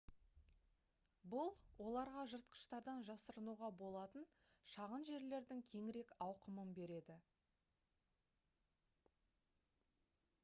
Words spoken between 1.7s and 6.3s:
оларға жыртқыштардан жасырынуға болатын шағын жерлердің кеңірек